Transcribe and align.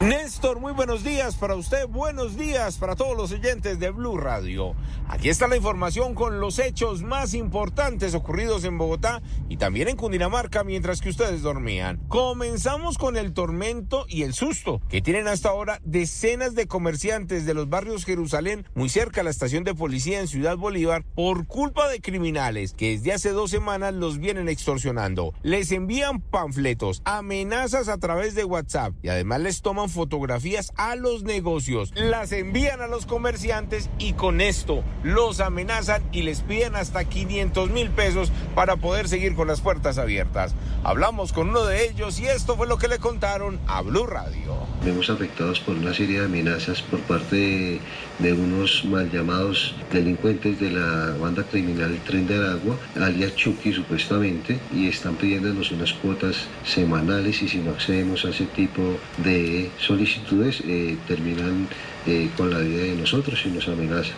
Néstor, 0.00 0.60
muy 0.60 0.72
buenos 0.72 1.04
días 1.04 1.36
para 1.36 1.54
usted, 1.54 1.86
buenos 1.86 2.36
días 2.36 2.78
para 2.78 2.96
todos 2.96 3.16
los 3.16 3.32
oyentes 3.32 3.78
de 3.78 3.90
Blue 3.90 4.16
Radio. 4.16 4.74
Aquí 5.08 5.28
está 5.28 5.48
la 5.48 5.56
información 5.56 6.14
con 6.14 6.40
los 6.40 6.58
hechos 6.58 7.02
más 7.02 7.34
importantes 7.34 8.14
ocurridos 8.14 8.64
en 8.64 8.78
Bogotá 8.78 9.22
y 9.48 9.56
también 9.56 9.88
en 9.88 9.96
Cundinamarca 9.96 10.64
mientras 10.64 11.00
que 11.00 11.10
ustedes 11.10 11.42
dormían. 11.42 12.00
Comenzamos 12.08 12.98
con 12.98 13.16
el 13.16 13.32
tormento 13.32 14.06
y 14.08 14.22
el 14.22 14.34
susto 14.34 14.80
que 14.88 15.00
tienen 15.00 15.28
hasta 15.28 15.50
ahora 15.50 15.80
decenas 15.84 16.54
de 16.54 16.66
comerciantes 16.66 17.46
de 17.46 17.54
los 17.54 17.68
barrios 17.68 18.04
Jerusalén, 18.04 18.66
muy 18.74 18.88
cerca 18.88 19.20
a 19.20 19.24
la 19.24 19.30
estación 19.30 19.64
de 19.64 19.74
policía 19.74 20.20
en 20.20 20.28
Ciudad 20.28 20.56
Bolívar, 20.56 21.04
por 21.14 21.46
culpa 21.46 21.88
de 21.88 22.00
criminales 22.00 22.74
que 22.74 22.90
desde 22.90 23.12
hace 23.12 23.30
dos 23.30 23.50
semanas 23.50 23.94
los 23.94 24.18
vienen 24.18 24.48
extorsionando. 24.48 25.32
Les 25.42 25.70
envían 25.72 26.20
panfletos, 26.20 27.02
amenazas 27.04 27.88
a 27.88 27.98
través 27.98 28.34
de 28.34 28.44
WhatsApp 28.44 28.92
y 29.02 29.08
además 29.08 29.40
les 29.40 29.62
toman 29.62 29.75
fotografías 29.88 30.72
a 30.76 30.96
los 30.96 31.22
negocios, 31.22 31.92
las 31.94 32.32
envían 32.32 32.80
a 32.80 32.86
los 32.86 33.06
comerciantes 33.06 33.90
y 33.98 34.14
con 34.14 34.40
esto 34.40 34.82
los 35.02 35.40
amenazan 35.40 36.02
y 36.12 36.22
les 36.22 36.40
piden 36.40 36.74
hasta 36.74 37.04
500 37.04 37.70
mil 37.70 37.90
pesos 37.90 38.32
para 38.54 38.76
poder 38.76 39.08
seguir 39.08 39.34
con 39.34 39.48
las 39.48 39.60
puertas 39.60 39.98
abiertas. 39.98 40.54
Hablamos 40.82 41.32
con 41.32 41.50
uno 41.50 41.64
de 41.64 41.88
ellos 41.88 42.18
y 42.20 42.26
esto 42.26 42.56
fue 42.56 42.66
lo 42.66 42.78
que 42.78 42.88
le 42.88 42.98
contaron 42.98 43.60
a 43.66 43.82
Blue 43.82 44.06
Radio. 44.06 44.56
Vemos 44.84 45.10
afectados 45.10 45.60
por 45.60 45.76
una 45.76 45.92
serie 45.92 46.20
de 46.20 46.26
amenazas 46.26 46.82
por 46.82 47.00
parte 47.00 47.80
de, 48.18 48.32
unos 48.32 48.84
mal 48.84 49.10
llamados 49.10 49.74
delincuentes 49.92 50.58
de 50.60 50.70
la 50.70 51.16
banda 51.20 51.42
criminal 51.42 51.98
Tren 52.06 52.26
de 52.26 52.36
Aragua, 52.36 52.76
alias 53.00 53.34
Chucky 53.36 53.72
supuestamente, 53.72 54.58
y 54.74 54.88
están 54.88 55.16
pidiéndonos 55.16 55.70
unas 55.72 55.92
cuotas 55.92 56.46
semanales 56.64 57.42
y 57.42 57.48
si 57.48 57.58
no 57.58 57.72
accedemos 57.72 58.24
a 58.24 58.30
ese 58.30 58.46
tipo 58.46 58.82
de 59.18 59.65
solicitudes 59.78 60.62
eh, 60.66 60.96
terminan 61.06 61.68
eh, 62.06 62.30
con 62.36 62.50
la 62.50 62.58
vida 62.58 62.82
de 62.82 62.96
nosotros 62.96 63.40
y 63.44 63.48
nos 63.48 63.68
amenazan. 63.68 64.16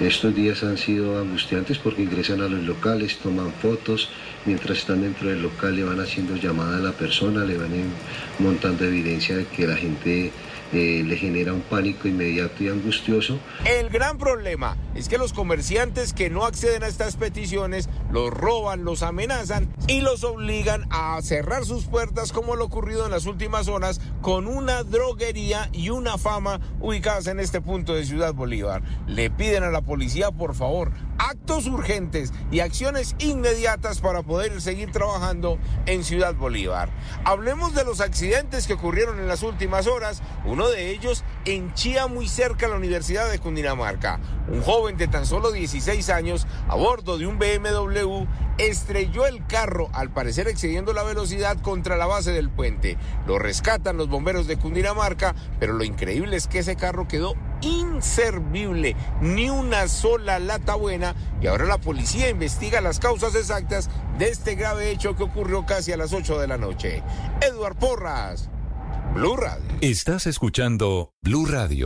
Estos 0.00 0.34
días 0.34 0.62
han 0.62 0.78
sido 0.78 1.20
angustiantes 1.20 1.76
porque 1.76 2.00
ingresan 2.02 2.40
a 2.40 2.48
los 2.48 2.62
locales, 2.62 3.18
toman 3.18 3.52
fotos, 3.52 4.08
mientras 4.46 4.78
están 4.78 5.02
dentro 5.02 5.28
del 5.28 5.42
local 5.42 5.76
le 5.76 5.84
van 5.84 6.00
haciendo 6.00 6.36
llamada 6.36 6.78
a 6.78 6.80
la 6.80 6.92
persona, 6.92 7.44
le 7.44 7.58
van 7.58 7.70
montando 8.38 8.86
evidencia 8.86 9.36
de 9.36 9.44
que 9.44 9.66
la 9.66 9.76
gente 9.76 10.32
eh, 10.72 11.02
le 11.04 11.16
genera 11.16 11.52
un 11.52 11.62
pánico 11.62 12.06
inmediato 12.06 12.62
y 12.62 12.68
angustioso. 12.68 13.40
El 13.64 13.90
gran 13.90 14.18
problema 14.18 14.76
es 14.94 15.08
que 15.08 15.18
los 15.18 15.32
comerciantes 15.32 16.12
que 16.12 16.30
no 16.30 16.44
acceden 16.44 16.84
a 16.84 16.86
estas 16.86 17.16
peticiones 17.16 17.88
los 18.12 18.30
roban, 18.30 18.84
los 18.84 19.02
amenazan 19.02 19.68
y 19.88 20.00
los 20.00 20.22
obligan 20.22 20.86
a 20.90 21.20
cerrar 21.22 21.64
sus 21.64 21.86
puertas 21.86 22.30
como 22.30 22.54
lo 22.54 22.66
ocurrido 22.66 23.04
en 23.04 23.10
las 23.10 23.26
últimas 23.26 23.66
horas 23.66 24.00
con 24.22 24.46
una 24.46 24.84
droguería 24.84 25.68
y 25.72 25.90
una 25.90 26.18
fama 26.18 26.60
ubicadas 26.78 27.26
en 27.26 27.40
este 27.40 27.60
punto 27.60 27.94
de 27.94 28.04
Ciudad 28.04 28.32
Bolívar. 28.32 28.82
Le 29.08 29.28
piden 29.28 29.64
a 29.64 29.70
la 29.70 29.82
policía, 29.90 30.30
por 30.30 30.54
favor, 30.54 30.92
actos 31.18 31.66
urgentes 31.66 32.32
y 32.52 32.60
acciones 32.60 33.16
inmediatas 33.18 34.00
para 34.00 34.22
poder 34.22 34.60
seguir 34.60 34.92
trabajando 34.92 35.58
en 35.86 36.04
Ciudad 36.04 36.36
Bolívar. 36.36 36.90
Hablemos 37.24 37.74
de 37.74 37.82
los 37.82 38.00
accidentes 38.00 38.68
que 38.68 38.74
ocurrieron 38.74 39.18
en 39.18 39.26
las 39.26 39.42
últimas 39.42 39.88
horas, 39.88 40.22
uno 40.44 40.68
de 40.68 40.90
ellos 40.90 41.24
en 41.44 41.74
Chía, 41.74 42.06
muy 42.06 42.28
cerca 42.28 42.66
de 42.66 42.72
la 42.72 42.78
Universidad 42.78 43.28
de 43.28 43.40
Cundinamarca. 43.40 44.20
Un 44.46 44.62
joven 44.62 44.96
de 44.96 45.08
tan 45.08 45.26
solo 45.26 45.50
16 45.50 46.08
años, 46.10 46.46
a 46.68 46.76
bordo 46.76 47.18
de 47.18 47.26
un 47.26 47.40
BMW, 47.40 48.26
estrelló 48.58 49.26
el 49.26 49.44
carro, 49.44 49.90
al 49.92 50.12
parecer 50.12 50.46
excediendo 50.46 50.92
la 50.92 51.02
velocidad 51.02 51.60
contra 51.60 51.96
la 51.96 52.06
base 52.06 52.30
del 52.30 52.48
puente. 52.48 52.96
Lo 53.26 53.40
rescatan 53.40 53.96
los 53.96 54.08
bomberos 54.08 54.46
de 54.46 54.56
Cundinamarca, 54.56 55.34
pero 55.58 55.72
lo 55.72 55.82
increíble 55.82 56.36
es 56.36 56.46
que 56.46 56.60
ese 56.60 56.76
carro 56.76 57.08
quedó 57.08 57.34
inservible, 57.62 58.96
ni 59.20 59.50
una 59.50 59.88
sola 59.88 60.38
lata 60.38 60.74
buena, 60.74 61.14
y 61.40 61.46
ahora 61.46 61.64
la 61.64 61.78
policía 61.78 62.28
investiga 62.28 62.80
las 62.80 62.98
causas 62.98 63.34
exactas 63.34 63.88
de 64.18 64.28
este 64.28 64.54
grave 64.54 64.90
hecho 64.90 65.16
que 65.16 65.22
ocurrió 65.22 65.66
casi 65.66 65.92
a 65.92 65.96
las 65.96 66.12
8 66.12 66.38
de 66.38 66.46
la 66.46 66.58
noche. 66.58 67.02
Eduard 67.40 67.76
Porras, 67.76 68.48
Blue 69.14 69.36
Radio. 69.36 69.64
Estás 69.80 70.26
escuchando 70.26 71.12
Blue 71.22 71.46
Radio. 71.46 71.78